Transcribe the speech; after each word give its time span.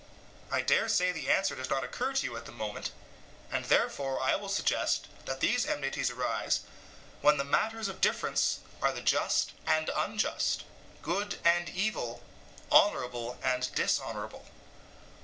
I 0.49 0.61
dare 0.61 0.89
say 0.89 1.11
the 1.11 1.29
answer 1.29 1.53
does 1.55 1.69
not 1.69 1.83
occur 1.83 2.13
to 2.13 2.25
you 2.25 2.35
at 2.35 2.47
the 2.47 2.51
moment, 2.51 2.89
and 3.51 3.65
therefore 3.65 4.19
I 4.19 4.35
will 4.35 4.49
suggest 4.49 5.05
that 5.25 5.41
these 5.41 5.63
enmities 5.67 6.09
arise 6.09 6.61
when 7.21 7.37
the 7.37 7.43
matters 7.43 7.87
of 7.87 8.01
difference 8.01 8.61
are 8.81 8.91
the 8.91 9.01
just 9.03 9.51
and 9.67 9.91
unjust, 9.95 10.63
good 11.03 11.39
and 11.45 11.69
evil, 11.69 12.23
honourable 12.71 13.37
and 13.43 13.71
dishonourable. 13.75 14.47